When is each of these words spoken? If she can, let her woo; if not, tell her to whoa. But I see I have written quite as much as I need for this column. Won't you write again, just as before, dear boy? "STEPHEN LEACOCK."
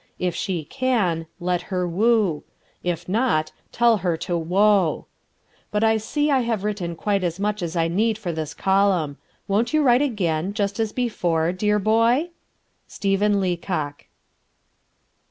If 0.17 0.33
she 0.33 0.63
can, 0.63 1.27
let 1.39 1.61
her 1.69 1.87
woo; 1.87 2.43
if 2.81 3.07
not, 3.07 3.51
tell 3.71 3.97
her 3.97 4.17
to 4.17 4.35
whoa. 4.35 5.05
But 5.69 5.83
I 5.83 5.97
see 5.97 6.31
I 6.31 6.39
have 6.39 6.63
written 6.63 6.95
quite 6.95 7.23
as 7.23 7.39
much 7.39 7.61
as 7.61 7.75
I 7.75 7.87
need 7.87 8.17
for 8.17 8.31
this 8.31 8.55
column. 8.55 9.19
Won't 9.47 9.75
you 9.75 9.83
write 9.83 10.01
again, 10.01 10.55
just 10.55 10.79
as 10.79 10.91
before, 10.91 11.51
dear 11.51 11.77
boy? 11.77 12.31
"STEPHEN 12.87 13.39
LEACOCK." 13.39 14.07